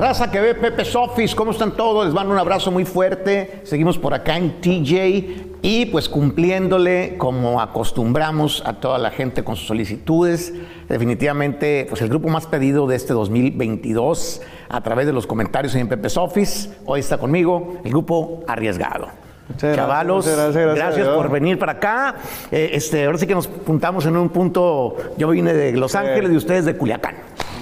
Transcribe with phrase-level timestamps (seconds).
[0.00, 2.06] Raza que ve Pepe Sofis, ¿cómo están todos?
[2.06, 3.60] Les mando un abrazo muy fuerte.
[3.64, 9.56] Seguimos por acá en TJ y pues cumpliéndole como acostumbramos a toda la gente con
[9.56, 10.54] sus solicitudes.
[10.88, 14.40] Definitivamente, pues el grupo más pedido de este 2022
[14.70, 16.70] a través de los comentarios en Pepe Sofis.
[16.86, 19.08] Hoy está conmigo el grupo Arriesgado.
[19.50, 22.14] Muchas Chavalos, gracias, por venir para acá.
[22.50, 24.96] Eh, este, ahora sí que nos juntamos en un punto.
[25.18, 27.16] Yo vine de Los Ángeles y ustedes de Culiacán.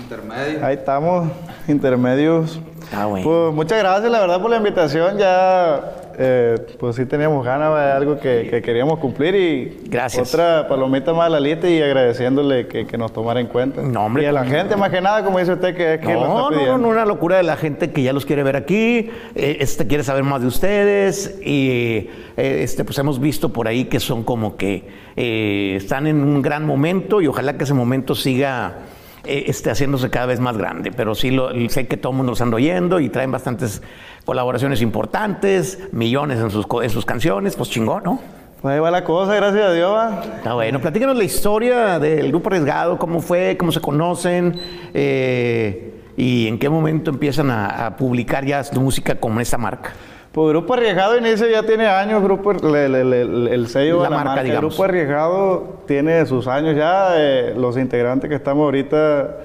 [0.09, 0.65] Intermedio.
[0.65, 1.29] Ahí estamos,
[1.69, 2.59] intermedios.
[2.97, 3.29] Ah, bueno.
[3.29, 5.19] Pues muchas gracias, la verdad, por la invitación.
[5.19, 10.33] Ya, eh, pues sí teníamos ganas de algo que, que queríamos cumplir y Gracias.
[10.35, 13.83] otra palomita más a la lista y agradeciéndole que, que nos tomara en cuenta.
[13.83, 16.01] No, hombre, y a la pues, gente, más que nada, como dice usted, que es
[16.01, 16.73] que lo No, está no, pidiendo.
[16.73, 19.87] no, no, una locura de la gente que ya los quiere ver aquí, eh, este
[19.87, 24.25] quiere saber más de ustedes y eh, este pues hemos visto por ahí que son
[24.25, 28.79] como que eh, están en un gran momento y ojalá que ese momento siga
[29.29, 30.91] eh, este, haciéndose cada vez más grande.
[30.91, 33.83] Pero sí lo, sé que todo el mundo los anda oyendo y traen bastantes
[34.25, 38.21] colaboraciones importantes, millones en sus, en sus canciones, pues chingón, ¿no?
[38.61, 39.93] Pues ahí va la cosa, gracias a Dios.
[39.93, 40.23] va.
[40.37, 44.59] Está bueno, platícanos la historia del grupo arriesgado, cómo fue, cómo se conocen
[44.95, 49.93] eh, y en qué momento empiezan a, a publicar ya su música con esta marca.
[50.33, 54.43] Pues Grupo Arriesgado inicia ya tiene años, grupo, el sello La de la, marca, marca.
[54.43, 54.75] digamos.
[54.75, 57.09] Grupo Arriesgado tiene sus años ya.
[57.17, 59.37] eh, los integrantes que estamos ahorita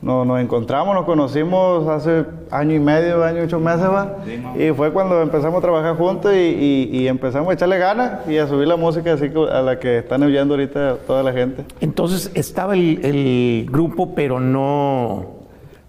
[0.00, 4.16] no- nos encontramos, nos conocimos hace año y medio, año y ocho meses, ¿va?
[4.58, 8.36] y fue cuando empezamos a trabajar juntos y, y- y empezamos a echarle ganas y
[8.38, 11.64] a subir la música así a la que están oyendo ahorita toda la gente.
[11.80, 15.41] Entonces estaba el, el grupo, pero no...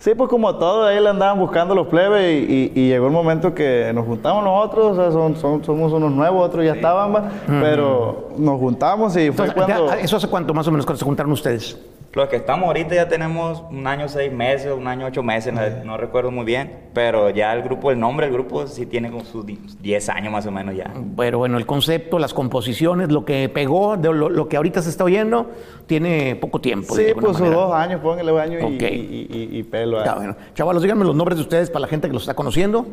[0.03, 3.13] Sí, pues como todo, ahí le andaban buscando los plebes y, y- y llegó el
[3.13, 7.15] momento que nos juntamos nosotros, o sea, son, son- somos unos nuevos, otros ya estaban,
[7.15, 7.31] ¿va?
[7.47, 9.93] pero nos juntamos y fue Entonces, cuando...
[9.93, 11.77] ¿Eso hace cuánto más o menos cuando se juntaron ustedes?
[12.15, 15.61] Los que estamos ahorita ya tenemos un año seis meses, un año ocho meses, no,
[15.83, 19.25] no recuerdo muy bien, pero ya el grupo, el nombre del grupo sí tiene como
[19.25, 20.93] sus di- 10 años más o menos ya.
[21.17, 24.91] Pero bueno, el concepto, las composiciones, lo que pegó, de lo, lo que ahorita se
[24.91, 25.49] está oyendo,
[25.87, 26.93] tiene poco tiempo.
[26.95, 28.81] Sí, pues sus dos años, póngale año y, Ok.
[28.91, 29.97] y- y- y pelo.
[29.97, 30.17] Está ¿eh?
[30.17, 30.35] bueno.
[30.53, 32.85] Chavalos, díganme los nombres de ustedes para la gente que los está conociendo.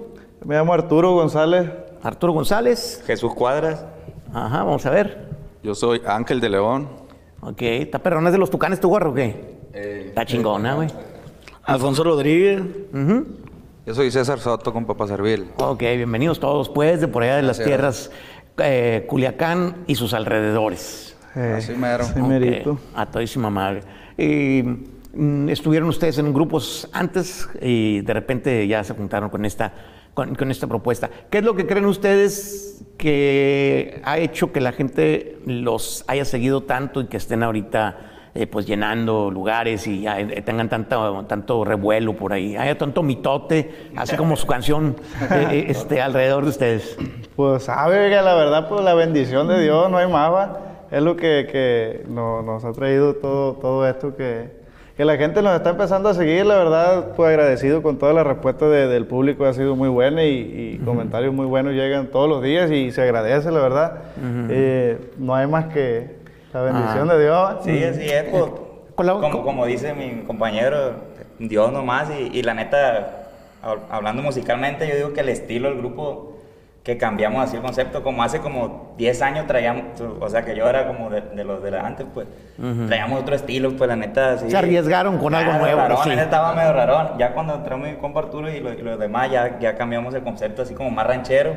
[0.46, 1.70] Me llamo Arturo González.
[2.02, 3.02] Arturo González.
[3.06, 3.84] Jesús Cuadras,
[4.32, 5.28] Ajá, vamos a ver.
[5.62, 6.88] Yo soy Ángel de León.
[7.42, 9.58] Ok, ¿está perrón es de los tucanes tu gorro o qué?
[9.72, 10.88] está chingona, güey.
[11.64, 12.60] Alfonso Rodríguez.
[13.86, 15.46] Yo soy César Soto con Papa Servil.
[15.56, 18.10] Ok, bienvenidos todos, pues, de por allá de las tierras
[18.58, 21.16] eh, Culiacán y sus alrededores.
[21.34, 22.04] Eh, Así mero.
[22.04, 22.78] sí, Ok, merito.
[22.94, 23.82] A todísima madre.
[24.18, 24.62] Y,
[25.14, 29.72] mm, estuvieron ustedes en grupos antes y de repente ya se juntaron con esta,
[30.20, 31.08] con, con esta propuesta.
[31.30, 36.62] ¿Qué es lo que creen ustedes que ha hecho que la gente los haya seguido
[36.64, 37.96] tanto y que estén ahorita
[38.34, 42.54] eh, pues llenando lugares y eh, tengan tanto, tanto revuelo por ahí?
[42.56, 44.96] Haya tanto mitote, así como su canción
[45.30, 46.96] eh, eh, este, alrededor de ustedes.
[47.34, 50.60] Pues sabe que la verdad, pues la bendición de Dios, no hay más, va.
[50.90, 54.59] Es lo que, que no- nos ha traído todo, todo esto que,
[55.00, 56.44] que la gente nos está empezando a seguir.
[56.44, 60.24] La verdad, pues agradecido con toda la respuesta de- del público, ha sido muy buena
[60.24, 63.92] y, y comentarios muy buenos llegan todos los días y se agradece, la verdad.
[64.50, 66.16] Eh, no hay más que
[66.52, 67.14] la bendición Ah.
[67.14, 67.50] de Dios.
[67.64, 70.92] sí, así es, pues, la- como, como dice mi compañero,
[71.38, 73.28] Dios nomás, y, y la neta,
[73.64, 76.36] hab- hablando musicalmente, yo digo que el estilo del grupo,
[76.82, 79.84] que cambiamos así el concepto, como hace como 10 años traíamos,
[80.18, 82.26] o sea, que yo era como de, de los de la antes, pues,
[82.88, 84.50] traíamos otro estilo, pues la neta, sí.
[84.50, 86.10] Se arriesgaron con algo nuevo, Rarón, sí.
[86.12, 87.18] estaba medio rarón.
[87.18, 90.22] Ya cuando entró mi compa Arturo y, lo- y los demás, ya, ya cambiamos el
[90.22, 91.52] concepto así como más ranchero.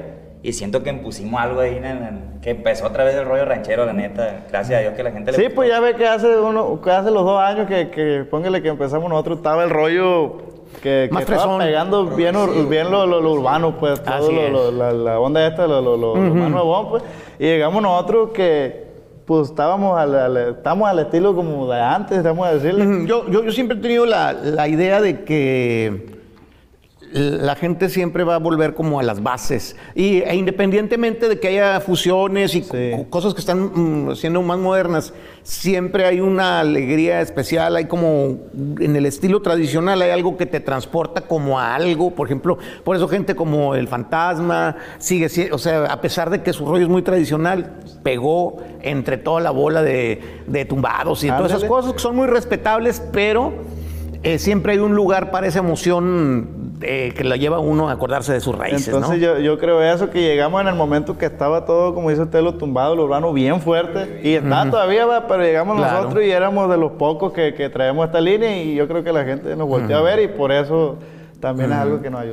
[0.45, 3.85] Y siento que impusimos algo ahí en el, que empezó otra vez el rollo ranchero,
[3.85, 4.41] la neta.
[4.51, 5.55] Gracias a Dios que la gente le Sí, gustó.
[5.55, 8.67] pues ya ve que hace uno, que hace los dos años que, que póngale que
[8.67, 10.41] empezamos nosotros, estaba el rollo
[10.81, 14.71] que, que Más estaba pegando bien, ur- bien lo, lo- lo urbano, pues, todo lo-
[14.71, 17.03] la, la onda esta, lo, lo, lo- lo más nuevo, pues.
[17.39, 18.83] Y llegamos nosotros que,
[19.25, 22.85] pues, estábamos al, al- estamos al estilo como de antes, vamos a decirle.
[22.85, 26.12] Ujú, Yo, yo, yo siempre he tenido la, la idea de que
[27.13, 29.75] la gente siempre va a volver como a las bases.
[29.93, 32.91] Y, e independientemente de que haya fusiones y Sí.
[33.11, 33.59] cosas que están
[34.09, 35.13] mm, siendo más modernas,
[35.43, 38.37] siempre hay una alegría especial, hay como
[38.79, 42.95] en el estilo tradicional hay algo que te transporta como a algo, por ejemplo, por
[42.95, 46.83] eso gente como El Fantasma sigue, si- o sea, a pesar de que su rollo
[46.83, 51.93] es muy tradicional, pegó entre toda la bola de, de tumbados y todas esas cosas
[51.93, 53.53] que son muy respetables, pero
[54.23, 58.33] eh, siempre hay un lugar para esa emoción eh, que lo lleva uno a acordarse
[58.33, 59.23] de sus raíces, Entonces ¿no?
[59.23, 62.41] yo, yo creo eso, que llegamos en el momento que estaba todo, como dice usted,
[62.41, 64.21] lo tumbado, lo urbano, bien fuerte.
[64.23, 65.97] Y está todavía, pero llegamos Claro.
[66.01, 69.11] nosotros y éramos de los pocos que, que traemos esta línea y yo creo que
[69.11, 70.97] la gente nos volteó a ver y por eso
[71.39, 72.23] también es algo que nos.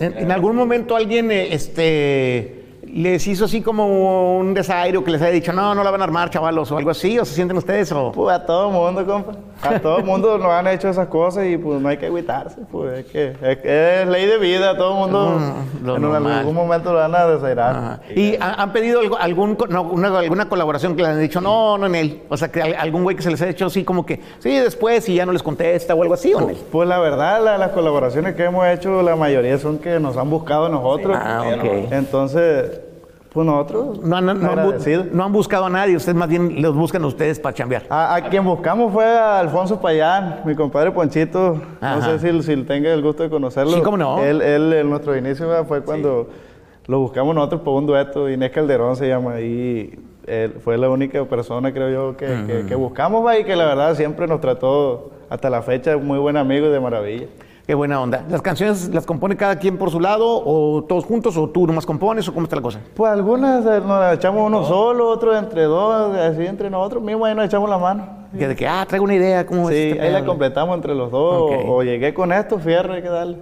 [0.00, 2.64] ¿En, en algún momento alguien eh, este,
[2.94, 6.00] les hizo así como un desaire o que les haya dicho, no, no la van
[6.00, 7.18] a armar, chavalos, o algo así?
[7.18, 7.90] ¿O se sienten ustedes?
[7.92, 8.12] O...
[8.12, 9.32] Pues a todo mundo, compa.
[9.62, 12.60] A todo mundo nos han hecho esas cosas y pues no hay que agüitarse.
[12.70, 14.76] Pues es que es, es ley de vida.
[14.76, 16.32] Todo mundo Mm, en normal.
[16.32, 17.76] algún momento lo van a desairar.
[17.76, 18.00] Ajá.
[18.14, 21.76] ¿Y ha- han pedido algo- algún, no, una- alguna colaboración que le han dicho, no,
[21.78, 22.22] no en él?
[22.28, 24.50] O sea, que al- algún güey que se les ha hecho así como que, sí,
[24.56, 26.56] después y ya no les contesta o algo así, ¿o en él?
[26.70, 30.30] Pues la verdad, la- las colaboraciones que hemos hecho, la mayoría son que nos han
[30.30, 31.16] buscado a nosotros.
[31.20, 31.92] Ah, ok.
[31.92, 32.80] Entonces,
[33.30, 34.74] pues nosotros No han, no han
[35.12, 37.84] no han buscado a nadie, ustedes más bien los buscan a ustedes para chambear.
[37.90, 41.60] A, a quien buscamos fue a Alfonso Payán, mi compadre Ponchito.
[41.80, 41.96] Ajá.
[41.96, 43.72] No sé si, si tenga el gusto de conocerlo.
[43.72, 44.22] Sí, cómo no.
[44.22, 46.28] Él, él en nuestro inicio fue cuando
[46.86, 48.28] lo buscamos nosotros por un dueto.
[48.30, 49.40] Inés Calderón se llama.
[49.40, 53.38] Y él fue la única persona, creo yo, que, que- que buscamos ¿va?
[53.38, 56.80] y que la verdad siempre nos trató hasta la fecha muy buen amigo y de
[56.80, 57.26] maravilla.
[57.68, 58.24] Qué buena onda.
[58.30, 61.84] ¿Las canciones las compone cada quien por su lado o todos juntos o tú nomás
[61.84, 62.80] compones o cómo está la cosa?
[62.96, 67.28] Pues algunas eh, nos las echamos uno solo, otros entre dos, así entre nosotros mismos
[67.28, 68.08] ahí nos echamos la mano.
[68.38, 70.94] Que de que, ah, traigo una idea, ¿cómo es Sí, este ahí la completamos entre
[70.94, 71.42] los dos.
[71.42, 71.52] Ok.
[71.66, 73.36] O, o llegué con esto, fierro, hay que darle.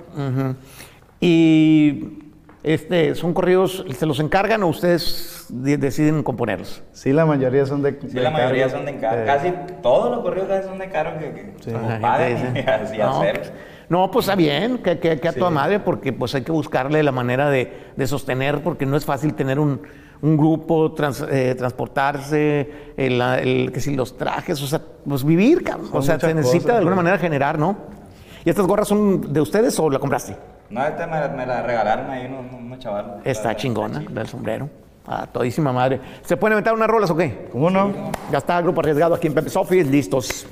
[1.21, 2.19] Y
[2.65, 6.83] este, son corridos, ¿se los encargan o ustedes de- deciden componerlos?
[6.91, 9.23] Sí, la mayoría son de Sí, la mayoría son de encargo.
[9.23, 9.53] Eh, Casi
[9.83, 13.19] todos los corridos casi son de encargo que, que La como dice, y así no,
[13.21, 13.76] hacer.
[13.89, 17.03] No, pues está bien, que, que, que a toda madre, porque pues hay que buscarle
[17.03, 19.81] la manera de, de sostener, porque no es fácil tener un,
[20.23, 25.63] un grupo, trans- eh, transportarse, el, el- que si los trajes, o sea, pues vivir,
[25.63, 25.87] cabrón.
[25.89, 27.77] Son O sea, se necesita cosas, de alguna manera generar, ¿no?
[28.45, 30.37] ¿Y estas gorras son de ustedes o la compraste?
[30.71, 33.11] No, esta me, me la regalaron ahí unos, unos chavales.
[33.25, 34.11] Está La- la- chingona, chida.
[34.11, 34.69] del sombrero.
[35.07, 36.01] Ah, todísima madre.
[36.25, 37.49] ¿Se pueden inventar unas rolas o qué?
[37.53, 37.93] ¿Cómo no?
[38.33, 40.45] Ya está el grupo arriesgado aquí en Pepe Sofis, listos.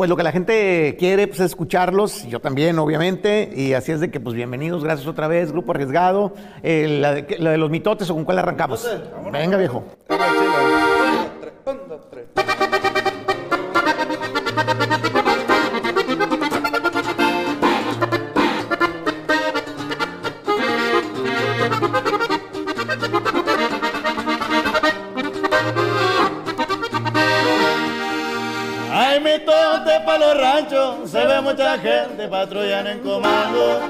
[0.00, 4.00] Pues lo que la gente quiere pues, es escucharlos, yo también, obviamente, y así es
[4.00, 6.32] de que, pues bienvenidos, gracias otra vez, grupo arriesgado.
[6.62, 8.88] Eh, la, de, la de los mitotes o con cuál arrancamos.
[9.30, 9.84] Venga, viejo.
[32.20, 33.80] Gente patrullando en comando.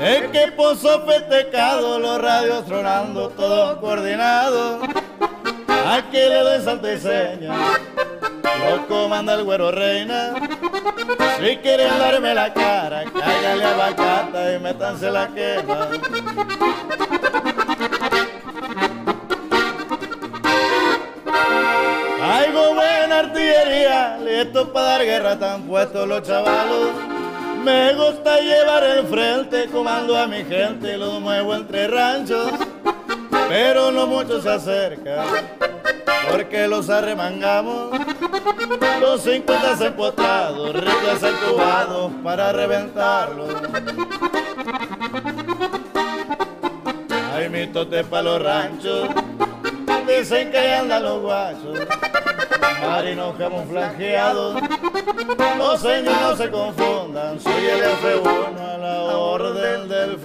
[0.00, 4.82] Equipo sofisticado, los radios tronando, todos coordinados.
[5.86, 7.54] Aquí le doy salto y seña,
[8.70, 10.34] lo comanda el güero reina.
[11.38, 15.88] Si quieren darme la cara, cáigale a bacata y métanse la quema.
[22.22, 27.13] Algo buena artillería, listo para dar guerra, están puestos los chavalos.
[27.64, 32.52] Me gusta llevar el frente, comando a mi gente, los muevo entre ranchos.
[33.48, 35.24] Pero no mucho se acerca,
[36.30, 37.98] porque los arremangamos.
[39.00, 43.50] Los 50 empotrados, ricos entubados para reventarlos.
[47.34, 49.08] Ay, mi tote pa' los ranchos,
[50.06, 51.78] dicen que ahí andan los guachos.
[52.86, 54.62] Marinos camuflajeados,
[55.58, 60.16] los señores no se confundan, soy el F1 a la orden del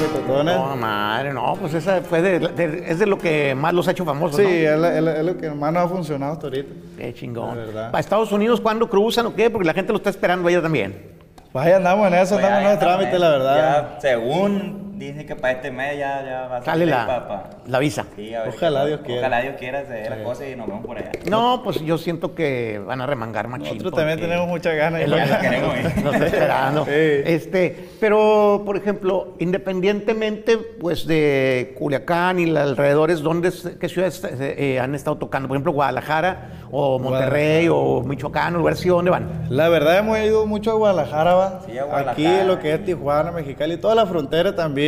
[0.00, 0.56] mitotones.
[0.56, 3.92] No, madre, no, pues esa fue de, de- es de lo que más los ha
[3.92, 4.48] hecho famosos, Sí, ¿no?
[4.50, 6.68] es, la- es la- es lo que más nos ha funcionado hasta ahorita.
[6.96, 7.58] Qué chingón.
[7.72, 9.50] ¿Para Estados Unidos cuándo cruzan o qué?
[9.50, 11.17] Porque la gente lo está esperando allá también.
[11.58, 13.56] Pues ahí andamos en eso, Pues andamos en los trámites, la verdad.
[13.56, 17.50] Ya, según dice que para este mes ya, ya va a salir la, pa- pa-
[17.66, 18.04] la visa.
[18.16, 19.20] Sí, a ver Ojalá Dios quiera.
[19.20, 21.10] Ojalá Dios quiera hacer la cosa y nos vemos por allá.
[21.30, 23.68] No, pues yo siento que van a remangar machín.
[23.78, 25.00] Nosotros también tenemos muchas ganas.
[25.02, 26.04] Es lo Ya que queremos ir.
[26.04, 26.84] nos esperando.
[26.84, 26.90] Sí.
[26.92, 34.80] Este, pero, por ejemplo, independientemente pues de Culiacán y los alrededores, ¿dónde, qué ciudades eh,
[34.80, 35.48] han estado tocando?
[35.48, 39.46] Por ejemplo, Guadalajara o Monterrey o Michoacán, o lugar así, ¿dónde van?
[39.50, 41.60] La verdad hemos ido mucho a Guadalajara, va.
[41.66, 42.12] Sí, a Guadalajara.
[42.12, 44.87] Aquí lo que es Tijuana, Mexicali, toda la frontera también.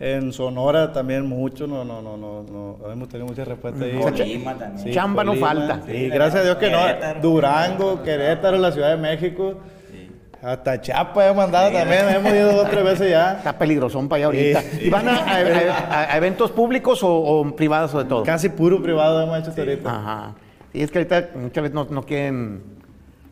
[0.00, 2.90] En Sonora también mucho, no, no, no, no, no.
[2.92, 3.96] hemos tenido mucha respuesta ahí.
[4.00, 4.84] Colima también.
[4.84, 5.80] Sí, Chamba no falta.
[5.86, 6.78] Sí, gracias a Dios que no.
[7.22, 9.54] Durango, Querétaro, la Ciudad de México.
[10.42, 13.34] Hasta Chiapas hemos mandado también, hemos ido dos tres veces ya.
[13.34, 14.60] Está peligrosón para allá ahorita.
[14.62, 14.86] Sí.
[14.86, 18.24] ¿Y van a, a- a- a eventos públicos o, o privados o de todo?
[18.24, 19.88] Casi puro privado hemos hecho hasta ahorita.
[19.88, 20.34] Ajá.
[20.72, 22.60] Y es que ahorita muchas veces no, no quieren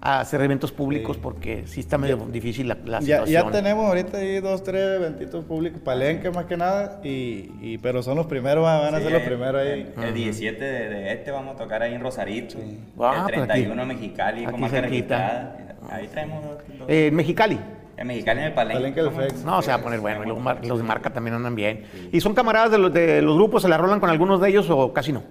[0.03, 3.45] a hacer eventos públicos porque sí está medio difícil la, la Ya, situación.
[3.47, 8.03] ya tenemos ahorita ahí dos, tres eventitos públicos, palenque más que nada, y, y- pero
[8.03, 9.93] son los primeros, van van a Sí, ser los el- primeros ahí.
[9.99, 12.57] El, el 17 de, de este vamos a tocar ahí en Rosarito.
[12.59, 14.81] Ah, el pues aquí- 31 en Mexicali, aquí con cerquita.
[15.19, 15.57] registrada.
[15.91, 16.57] Ahí traemos dos.
[16.79, 16.89] dos.
[16.89, 17.59] Eh, en Mexicali.
[17.99, 19.03] en Mexicali en el Palenque.
[19.03, 19.23] Palenque.
[19.35, 19.45] FEX.
[19.45, 20.25] No, se va a poner bueno.
[20.25, 21.85] y Los, mar- los de marca también andan bien.
[22.11, 23.61] ¿Y son camaradas de los, de los grupos?
[23.63, 25.23] ¿Se la rolan con algunos de ellos o casi no?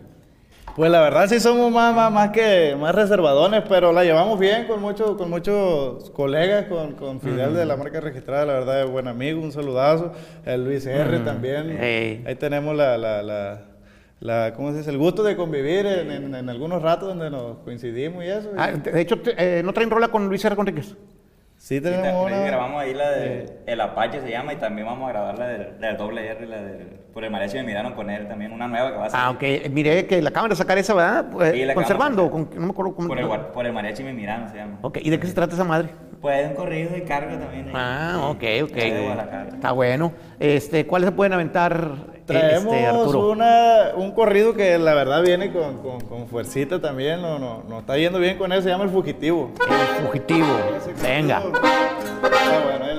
[0.75, 4.65] Pues la verdad sí somos más, más, más que más reservadones, pero la llevamos bien
[4.65, 8.89] con muchos, con muchos colegas, con, con Fidel de la marca registrada, la verdad es
[8.89, 10.13] buen amigo, un saludazo.
[10.45, 11.77] El Luis R también.
[12.25, 13.61] Ahí tenemos la, la, la,
[14.21, 14.89] la- ¿cómo se dice?
[14.91, 18.49] El gusto de convivir en, en- en algunos ratos donde nos coincidimos y eso.
[18.57, 20.55] Ah, de hecho, eh, ¿no traen rola con Luis R.
[20.55, 20.95] Conríquez?
[21.69, 22.47] Sí tenemos también una.
[22.47, 25.67] grabamos ahí la de El Apache se llama y también vamos a grabar la del,
[25.79, 28.67] la del doble R, la del Por el Mariachi me miraron con él también, una
[28.67, 29.25] nueva que va a salir.
[29.25, 29.29] Ah,
[29.65, 29.69] ok.
[29.71, 31.25] Miré que la acaban de sacar esa, ¿verdad?
[31.31, 32.31] Pues, Sí, la acabamos conservando.
[32.31, 33.07] Con, no me acuerdo cómo.
[33.07, 34.79] Por el, por el Mariachi me miraron se llama.
[34.81, 35.89] Ok, ¿y de qué se trata esa madre?
[36.21, 37.67] Pues un corrido de carga también.
[37.67, 37.73] ahí.
[37.75, 38.77] Ah, ok, ok.
[39.53, 40.11] Está bueno.
[40.39, 41.91] Este, ¿Cuáles se pueden aventar,
[42.29, 47.39] Traemos este, una, un corrido que la verdad viene con, con, con fuercita también, no,
[47.39, 49.49] no, no está yendo bien con eso, se llama El Fugitivo.
[49.59, 50.47] El fugitivo.
[51.01, 51.41] Venga.
[51.41, 52.98] Ah, bueno,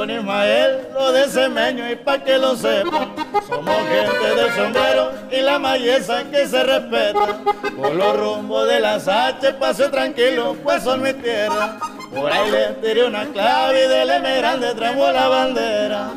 [0.00, 3.14] con Ismael, lo de Semeño y pa' que lo sepan.
[3.46, 7.42] Somos gente del sombrero y la mayesa que se respeta.
[7.76, 11.76] Por los rumbos de las H pase tranquilo, pues son mi tierra.
[12.14, 16.10] Por ahí le tiré una clave y del M grande traemos la bandera.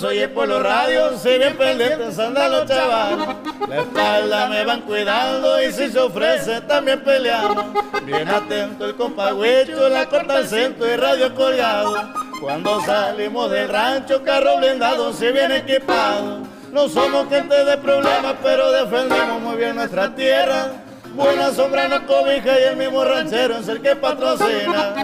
[0.00, 3.36] Cuatro soy por los radios, si bien pendientes andan los chavales.
[3.68, 7.66] La espalda me van cuidando y si se ofrece también peleamos.
[8.04, 11.96] Bien atento el compa Huicho, la corta al centro y radio colgado.
[12.40, 16.40] Cuando salimos del rancho, carro blindado, si bien equipado.
[16.72, 20.72] No somos gente de problemas, pero defendemos muy bien nuestra tierra.
[21.14, 24.94] Buena sombra nos cobija y el mismo ranchero es el que patrocina.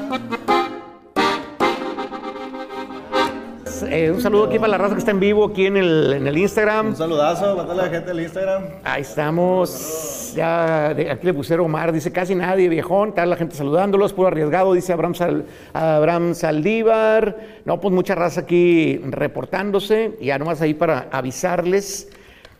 [3.82, 6.26] Eh, un saludo aquí para la raza que está en vivo aquí en el, en
[6.26, 6.88] el Instagram.
[6.88, 8.62] Un saludazo para toda la gente del Instagram.
[8.84, 10.32] Ahí estamos.
[10.34, 13.10] Ya de- aquí le pusieron Omar, dice casi nadie, viejón.
[13.10, 17.36] Está la gente saludándolos, puro arriesgado, dice Abraham, Sal- Abraham Saldívar.
[17.64, 20.16] No, pues mucha raza aquí reportándose.
[20.20, 22.08] Y ya nomás ahí para avisarles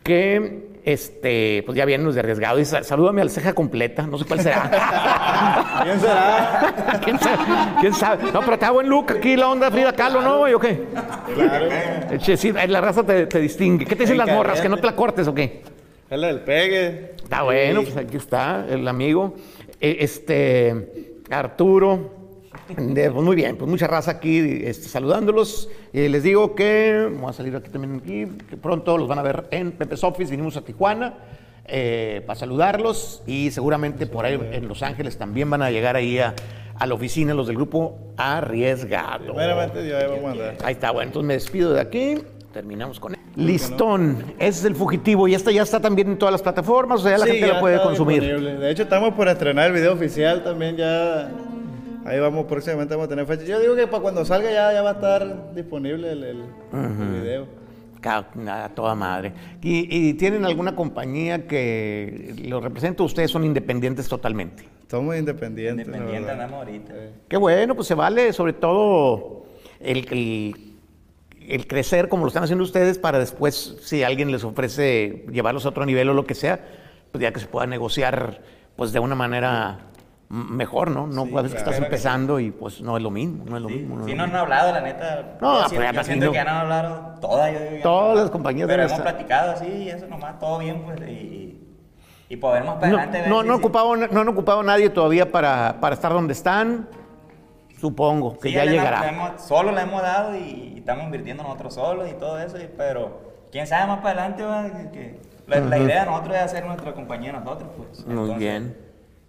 [0.03, 2.57] que este, pues ya vienen los de arriesgado.
[2.57, 4.71] Dice, salúdame al ceja completa, no sé cuál será.
[5.83, 7.01] ¿Quién será?
[7.05, 7.37] ¿Quién sabe?
[7.81, 8.33] ¿Quién sabe?
[8.33, 10.55] No, pero está buen look aquí la onda Frida Kahlo, ¿no, güey?
[10.55, 10.85] ¿O qué?
[11.35, 11.67] Claro.
[11.71, 13.85] Eh, che, sí, la raza te, te distingue.
[13.85, 14.61] ¿Qué te dicen las morras?
[14.61, 15.63] ¿Que no te la cortes o qué?
[16.09, 17.15] Es la del pegue.
[17.21, 19.35] Está bueno, pues aquí está el amigo.
[19.81, 22.16] Eh, Este, Arturo.
[22.77, 25.69] De- pues muy bien, pues mucha raza aquí este, saludándolos.
[25.93, 29.23] Eh, les digo que, voy a salir aquí también, aquí, que pronto los van a
[29.23, 30.31] ver en Pepe's Office.
[30.31, 31.15] Vinimos a Tijuana
[31.67, 36.19] eh, para saludarlos y seguramente por ahí en Los Ángeles también van a llegar ahí
[36.19, 36.35] a,
[36.79, 39.27] a la oficina los del grupo Arriesgado.
[39.35, 40.57] Primeramente Dios, ahí vamos a andar.
[40.65, 42.15] Ahí está, bueno, entonces me despido de aquí.
[42.53, 43.21] Terminamos con él.
[43.37, 45.29] Listón, ese es el fugitivo.
[45.29, 47.47] Y esta ya está también en todas las plataformas, o sea, ya la Sí, gente
[47.49, 48.23] ya la puede consumir.
[48.23, 48.55] disponible.
[48.57, 51.31] De hecho, estamos por estrenar el video oficial también ya.
[52.07, 53.45] Ahí vamos, próximamente vamos a tener fecha.
[53.45, 57.21] Yo digo que para cuando salga ya, ya va a estar disponible el, el- el
[57.21, 57.47] video.
[58.01, 59.33] Ca- A toda madre.
[59.63, 63.03] ¿Y, y tienen alguna compañía que los representa?
[63.03, 64.69] ¿Ustedes son independientes totalmente?
[64.89, 65.89] Somos independientes.
[65.89, 66.45] la Independiente verdad.
[66.45, 66.95] andamos ahorita.
[67.29, 69.47] Qué bueno, pues se vale, sobre todo
[69.81, 70.57] el, el-
[71.49, 75.69] el crecer como lo están haciendo ustedes para después, si alguien les ofrece llevarlos a
[75.71, 76.61] otro nivel o lo que sea,
[77.13, 78.41] pues ya que se pueda negociar
[78.77, 79.79] pues de una manera
[80.29, 81.07] mejor, ¿no?
[81.07, 84.05] No puedes que estás empezando y pues no es lo mismo, no es lo mismo.
[84.07, 85.37] Sí, no lo han hablado, la neta.
[85.41, 86.31] No, yo pero yo me siento imagino.
[86.33, 87.53] que ya no han hablado todas.
[87.53, 88.23] Yo, digo, ya Todas no.
[88.23, 91.01] las compañías Pero deben hemos platicado así, y eso nomás, todo bien, pues.
[91.09, 91.61] Y,
[92.29, 93.21] y poder más para No, adelante.
[93.21, 96.33] ver no, si- no, si- ocupado, no han ocupado nadie todavía para, para estar donde
[96.33, 96.89] están.
[97.79, 99.09] Supongo que Sí, ya llegará.
[99.09, 102.69] hemos- solo le hemos dado y, y estamos invirtiendo nosotros solos y todo eso, y-
[102.77, 103.21] pero
[103.53, 106.65] quién sabe más para adelante, va, que, que la, la idea de nosotros es hacer
[106.65, 108.05] nuestra compañía nosotros, pues.
[108.07, 108.86] Muy Entonces, bien.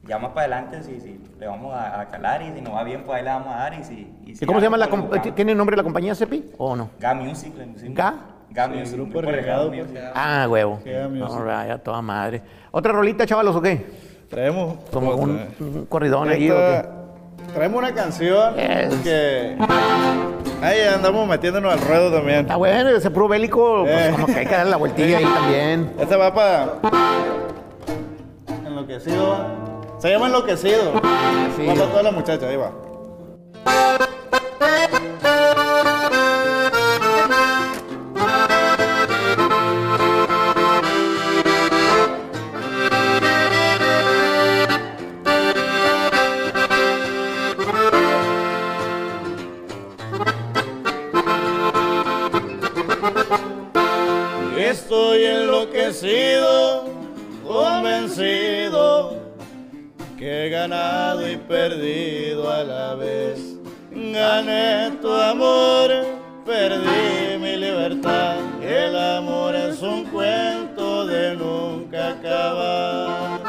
[0.07, 2.83] Ya más para adelante, si, si le vamos a, a calar y si nos va
[2.83, 3.73] bien, pues ahí le vamos a dar.
[3.79, 5.35] Y, si, y si ¿Y cómo se llama la algo, comp- buscamos.
[5.35, 6.89] ¿Tiene nombre la compañía Cepi o no?
[6.99, 7.53] Ga Music.
[7.93, 8.13] ¿Ga?
[8.49, 8.93] Ga Sí, Music.
[8.95, 10.03] grupo Grupo Regado, Regado pues.
[10.15, 10.79] Ah, huevo.
[10.85, 12.41] All right, a toda madre.
[12.71, 13.85] ¿Otra rolita, chavalos, o qué?
[14.29, 16.97] Traemos Como un, un corridón ahí, ¿o Esta- qué?
[17.53, 19.57] Traemos una canción Es- que.
[20.61, 22.39] Ahí andamos metiéndonos al ruedo también.
[22.39, 24.11] Está bueno, ese puro bélico, pues Eh.
[24.11, 25.91] como que hay que darle la vueltilla ahí también.
[25.99, 26.73] Esta va para.
[28.65, 29.76] Enloquecido.
[29.99, 30.93] Se llama Enloquecido.
[30.93, 31.67] Enloquecido.
[31.67, 32.71] Va para todas las muchachas, ahí va.
[66.67, 68.35] Perdí mi libertad.
[68.61, 73.39] El amor es un cuento de nunca acabar.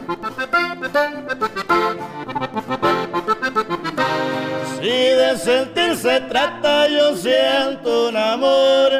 [4.80, 8.90] Si de sentir se trata, yo siento un amor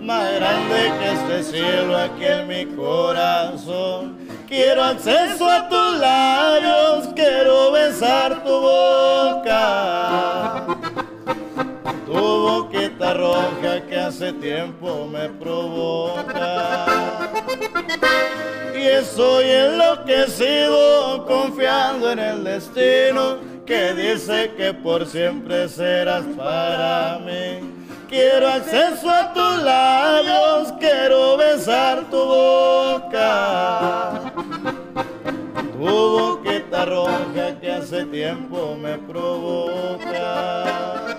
[0.00, 4.18] más grande que este cielo aquí en mi corazón.
[4.46, 10.51] Quiero acceso a tus labios, quiero besar tu boca.
[12.12, 16.86] Tu boquita roja que hace tiempo me provoca.
[18.74, 27.60] Y estoy enloquecido confiando en el destino que dice que por siempre serás para mí.
[28.10, 34.20] Quiero acceso a tus labios, quiero besar tu boca.
[35.72, 41.11] Tu boquita roja que hace tiempo me provoca.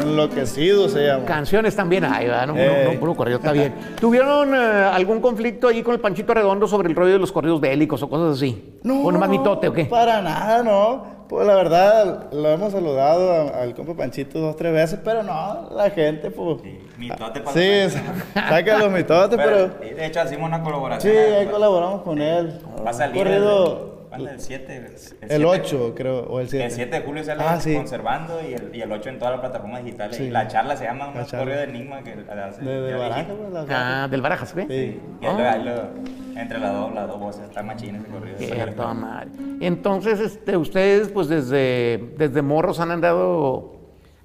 [0.00, 1.24] Enloquecido se llama.
[1.26, 2.46] Canciones también hay, ¿verdad?
[2.46, 2.84] No, Eh.
[2.86, 3.74] no, no, puro corrido está bien.
[4.00, 4.58] ¿Tuvieron eh,
[4.92, 8.08] algún conflicto ahí con el Panchito Redondo sobre el rollo de los corridos bélicos o
[8.08, 8.78] cosas así?
[8.84, 9.84] ¿O nomás mitote o qué?
[9.84, 11.20] Para nada, no.
[11.28, 15.68] Pues la verdad, lo hemos saludado a- al compa Panchito dos, tres veces, pero no,
[15.70, 16.60] la gente, pues.
[16.62, 17.96] Sí, mitote para Sí,
[18.34, 19.70] saca los mitotes, pero.
[19.80, 21.14] Pero, de hecho, hicimos una Sí, colaboración.
[21.38, 22.58] ahí colaboramos con él.
[22.84, 23.94] Va a salir Corrido.
[23.96, 24.28] el, ¿cuándo?
[24.30, 24.86] el 7.
[25.28, 26.66] El 8, creo, o el 7.
[26.66, 27.74] El 7 de julio sale Ah, sí.
[27.74, 30.16] Conservando y el, y el 8 en todas las plataformas digitales.
[30.16, 30.24] Sí.
[30.24, 32.62] Y la charla se llama La Un correo de enigma que hace.
[32.62, 34.66] De, de pues, Ah, del Barajas, ¿qué?
[34.68, 35.00] Sí.
[35.20, 38.74] Y lo- lo- entre las dos, las dos voces, está machín ese corrido.
[38.74, 39.28] Toda madre.
[39.60, 43.76] Entonces, este, ustedes, pues desde, desde morros han andado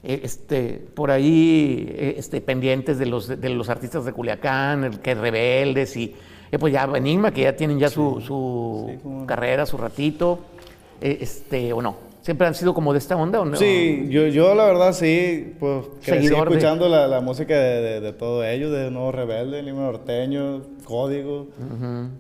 [0.04, 5.00] eh, este, por ahí eh, este, pendientes de los, de los artistas de Culiacán, el
[5.00, 6.16] que rebeldes y
[6.56, 10.40] eh, pues ya Enigma, que ya tienen ya su, su carrera, su ratito,
[11.02, 12.06] eh, este, o no.
[12.22, 13.56] ¿Siempre han sido como de esta onda o no?
[13.56, 17.82] Sí, yo, yo la verdad sí, pues crecí Seguidor de- escuchando la, la música de,
[17.82, 21.46] de, de todos ellos, de Nuevo Rebelde, Lima Norteño, Código.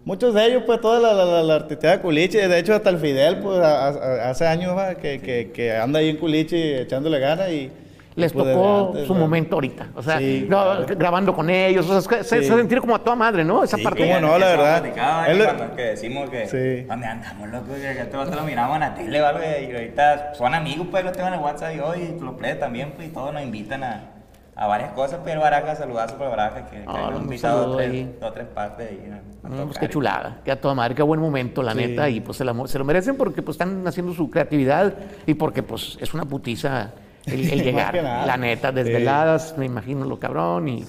[0.06, 3.00] Muchos de ellos, pues toda la, la, la, artistía de Culichi, de hecho hasta el
[3.00, 7.17] Fidel, pues a- a- hace años va, que, que, que anda ahí en Culichi echándole
[7.19, 7.71] ganas y...
[8.15, 9.19] Les tocó antes, su ¿no?
[9.19, 9.88] momento ahorita.
[9.93, 10.86] O sea, Sí, no, claro.
[10.97, 11.89] grabando con ellos.
[11.89, 12.47] O sea, se, se Sí.
[12.47, 13.62] sentir como a toda madre, ¿no?
[13.63, 14.08] Esa Sí, parte.
[14.08, 14.86] cómo no, la verdad.
[15.28, 16.88] Él- que cuando que decimos que Sí.
[16.88, 17.73] ¿dónde andamos, loco?
[17.75, 21.04] Que que este vato lo miramos en la tele algo y ahorita son amigos, pues
[21.04, 23.84] los tengo en el WhatsApp y hoy los plebes también, pues y todos nos invitan
[23.84, 24.12] a,
[24.56, 28.34] a varias cosas, pero Baraja, saludazo por Baraja, que, que Ah, nos un invitado dos
[28.34, 29.04] tres partes ahí.
[29.10, 29.49] ¿no?
[29.49, 31.80] A No, pues qué chulada, qué a toda madre, qué buen momento, la Sí.
[31.80, 34.93] neta, y pues se, la- se lo merecen porque pues están haciendo su creatividad
[35.25, 36.91] y porque pues es una putiza
[37.27, 38.75] el, llegar, la neta, Sí.
[38.75, 40.85] desveladas, me imagino lo cabrón y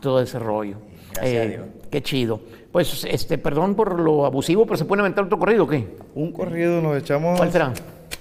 [0.00, 0.76] todo ese rollo.
[1.14, 1.66] Gracias a Dios.
[1.90, 2.40] Qué chido.
[2.72, 5.96] Pues, este, perdón por lo abusivo, pero ¿se puede aventar otro corrido o qué?
[6.14, 7.38] Un corrido nos echamos...
[7.38, 7.72] ¿Cuál será?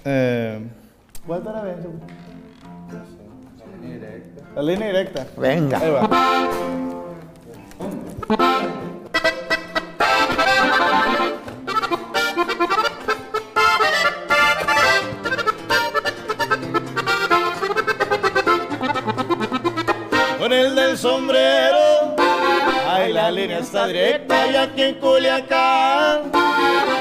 [0.06, 0.60] Eh,
[1.26, 1.78] ¿Cuál estará bien?
[4.56, 5.26] La línea directa.
[5.38, 5.80] Venga.
[5.80, 6.10] Ahí va.
[21.04, 22.16] Sombrero,
[22.90, 26.32] ay, la línea está directa y aquí en Culiacán.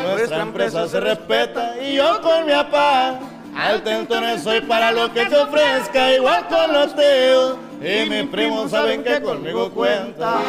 [0.02, 3.20] Nuestra empresa se respeta y yo con mi papá
[3.56, 7.58] al tentones soy para lo que te ofrezca, igual con los tíos.
[7.80, 10.40] y mis primos saben que conmigo cuenta.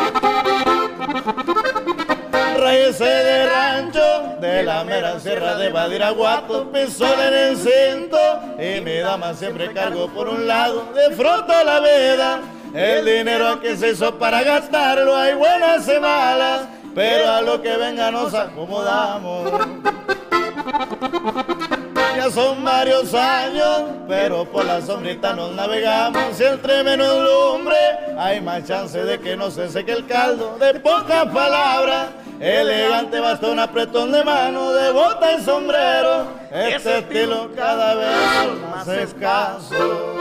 [2.58, 8.18] Raíces de rancho, de la mera sierra de Badiraguato, pistola en el cinto.
[8.60, 12.42] Y mi dama siempre cargo por un lado, de frota la veda.
[12.74, 16.62] El dinero aquí se hizo para gastarlo, hay buenas y malas,
[16.96, 19.52] pero a lo que venga nos acomodamos.
[22.16, 26.36] Ya son varios años, pero por la sombrita nos navegamos.
[26.36, 27.76] Si entre menos lumbre,
[28.18, 30.58] hay más chance de que no se seque el caldo.
[30.58, 32.08] De pocas palabras,
[32.40, 36.26] elegante bastón, apretón de mano, de bota y sombrero.
[36.52, 40.20] Este estilo cada vez más escaso.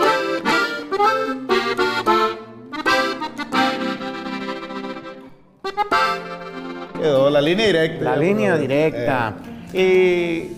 [7.00, 8.04] Quedó la línea directa.
[8.04, 9.34] La línea directa.
[9.72, 10.52] Eh,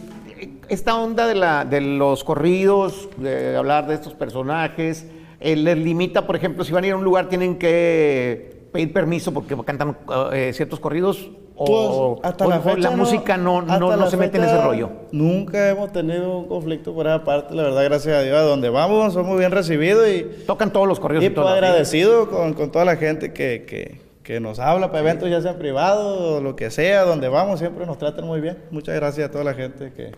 [0.68, 5.06] esta onda de, la, de los corridos, de hablar de estos personajes,
[5.40, 8.92] eh, les limita, por ejemplo, si van a ir a un lugar, tienen que pedir
[8.92, 9.96] permiso porque cantan
[10.32, 14.16] eh, ciertos corridos o, Pues, hasta o- la fecha música no, no, no la se
[14.16, 14.90] mete en ese rollo.
[15.12, 18.36] Nunca hemos tenido un conflicto por esa parte, la verdad, gracias a Dios.
[18.36, 21.54] A donde vamos somos bien recibidos y, Tocan todos los corridos y y pues todo.
[21.54, 25.56] agradecido con, con toda la gente que, que, que nos habla para eventos, ya sean
[25.58, 28.58] privados o lo que sea, donde vamos siempre nos tratan muy bien.
[28.70, 30.12] Muchas gracias a toda la gente que,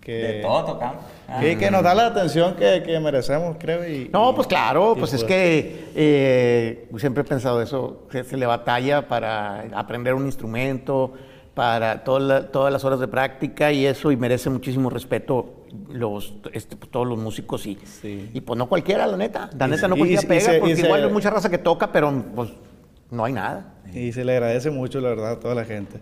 [0.00, 0.96] que, De todo tocamos.
[1.28, 3.88] Ah, que, que nos da la atención que, que merecemos, creo.
[3.88, 8.44] Y, No, pues claro, pues es que eh, siempre he pensado eso, que se le
[8.44, 11.12] batalla para aprender un instrumento,
[11.54, 15.54] para toda la- todas las horas de práctica y eso, y merece muchísimo respeto
[15.90, 18.30] los, este, pues, todos los músicos y, Sí.
[18.34, 20.58] y pues no cualquiera, la neta, la Y neta no y cualquiera se- y pega,
[20.58, 22.50] porque se- igual hay mucha raza que toca, pero pues
[23.14, 23.74] no hay nada.
[23.92, 26.00] Y se le agradece mucho, la verdad, a toda la gente.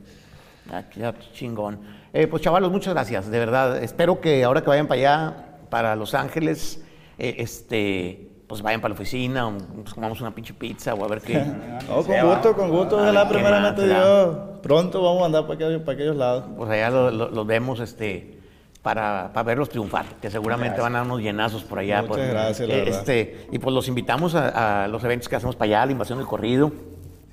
[0.72, 1.81] Ah, qué chingón.
[2.12, 3.83] Eh, pues chavalos, muchas gracias, de verdad.
[3.83, 5.35] Espero que ahora que vayan para allá,
[5.70, 6.83] para Los Ángeles,
[7.18, 11.09] eh, este, pues vayan para la oficina, o nos comamos una pinche pizza o a
[11.09, 11.35] ver qué.
[11.88, 12.98] No, con gusto, con gusto.
[12.98, 14.37] Ah, Ojalá qué primeramente Dios.
[14.62, 16.44] Pronto vamos a andar para aquellos, para aquellos lados.
[16.57, 18.38] Pues allá lo- lo- los vemos, este,
[18.83, 22.03] para, para verlos triunfar, que seguramente van a dar unos llenazos por allá.
[22.03, 22.31] Muchas pues.
[22.31, 22.98] gracias, la Eh, verdad.
[23.01, 26.18] este, y pues los invitamos a, a los eventos que hacemos para allá, la invasión
[26.18, 26.70] del corrido.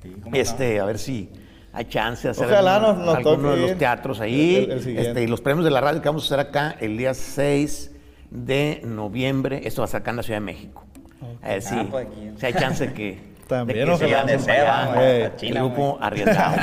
[0.02, 1.30] Sí, ¿cómo Este, a ver si
[1.74, 4.56] hay chance de hacer Ojalá alguno, nos- nos alguno de los teatros ahí.
[4.56, 5.10] El- el siguiente.
[5.10, 7.92] este, y los premios de la radio que vamos a hacer acá el día 6
[8.32, 9.62] de noviembre.
[9.66, 10.86] Esto va a ser acá en la Ciudad de México.
[11.44, 12.32] A ver si, Ah, pues aquí.
[12.38, 14.86] si hay chance de que, También, de que se lancen Donde para sea, allá.
[14.90, 16.56] vamos, eh, a China, el grupo arriesgado.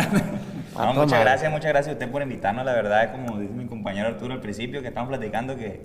[0.77, 1.25] No, muchas madre.
[1.25, 2.65] gracias, muchas gracias a usted por invitarnos.
[2.65, 5.81] La verdad, como dice mi compañero Arturo al principio, que estamos platicando que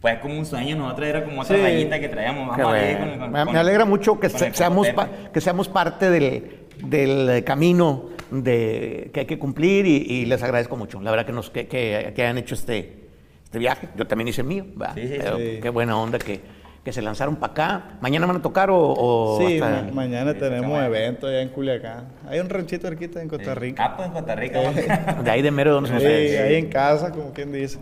[0.00, 1.62] pues es como un sueño, nosotros era como otra Sí.
[1.62, 2.54] rayita que traíamos.
[2.54, 3.10] Qué Vamos a ir bueno.
[3.12, 6.65] con- con- me, con- me alegra mucho que, se- seamos, pa- que seamos parte del,
[6.84, 11.00] del camino de, que hay que cumplir y, y les agradezco mucho.
[11.00, 13.08] La verdad que, nos, que, que, que hayan hecho este,
[13.44, 13.88] este viaje.
[13.96, 14.64] Yo también hice el mío.
[14.94, 15.58] Sí, sí, Pero sí.
[15.62, 16.40] Qué buena onda que,
[16.84, 17.98] que se lanzaron para acá.
[18.00, 18.78] ¿Mañana van a tocar o...?
[18.96, 22.08] o Sí, hasta- ma- mañana Sí, tenemos evento allá en Culiacán.
[22.28, 23.84] Hay un ranchito cerquita en Costa Rica.
[23.84, 24.60] Ah, pues en Costa Rica.
[24.60, 25.24] vamos.
[25.24, 27.78] De ahí de mero donde Sí, se nos ahí en casa, como quien dice.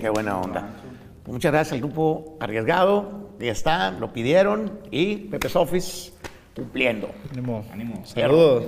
[0.00, 0.68] Qué buena onda.
[1.24, 3.28] Pues muchas gracias al grupo Arriesgado.
[3.40, 4.80] Ya está, lo pidieron.
[4.90, 6.12] Y Pepe Sofis
[6.58, 7.10] cumpliendo.
[7.32, 7.64] Ánimo.
[7.72, 8.02] Ánimo.
[8.04, 8.64] Saludos.